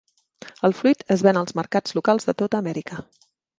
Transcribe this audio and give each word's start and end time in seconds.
El 0.69 0.73
fruit 0.79 1.03
es 1.17 1.25
ven 1.27 1.39
als 1.43 1.55
mercats 1.61 1.97
locals 2.01 2.29
de 2.33 2.37
tota 2.43 2.65
Amèrica. 2.65 3.01